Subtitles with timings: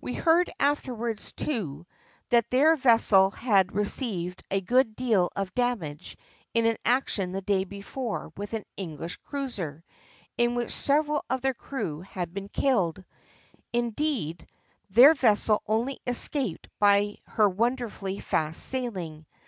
[0.00, 1.86] We heard afterwards, too,
[2.30, 6.16] that their vessel had received a good deal of damage
[6.52, 9.84] in an action the day before with an English cruiser,
[10.36, 13.04] in which several of their crew had been killed;
[13.72, 14.44] indeed,
[14.90, 19.24] their vessel only escaped by her wonderfully fast sailing.